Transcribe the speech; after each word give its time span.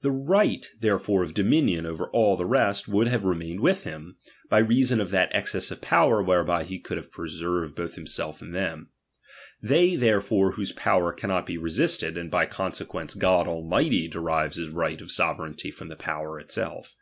The 0.00 0.10
right 0.10 0.68
therefore 0.80 1.22
of 1.22 1.32
dominion 1.32 1.86
over 1.86 2.08
all 2.08 2.36
the 2.36 2.44
rest 2.44 2.88
would 2.88 3.06
have 3.06 3.22
remained 3.24 3.60
with 3.60 3.84
him, 3.84 4.16
by 4.48 4.58
reason 4.58 5.00
of 5.00 5.10
that 5.12 5.32
excess 5.32 5.70
of 5.70 5.80
power 5.80 6.20
whereby 6.20 6.64
he 6.64 6.80
could 6.80 6.98
liave 6.98 7.12
preserved 7.12 7.76
both 7.76 7.94
himself 7.94 8.42
and 8.42 8.52
them. 8.52 8.90
They 9.62 9.94
therefore 9.94 10.50
whose 10.54 10.72
power 10.72 11.12
cannot 11.12 11.46
be 11.46 11.56
resisted, 11.56 12.18
and 12.18 12.32
by 12.32 12.46
consequence 12.46 13.14
God 13.14 13.46
Almighty 13.46 14.08
derives 14.08 14.56
his 14.56 14.70
right 14.70 15.00
of 15.00 15.12
sovereignty 15.12 15.70
from 15.70 15.86
the 15.86 15.94
power 15.94 16.40
itself. 16.40 16.96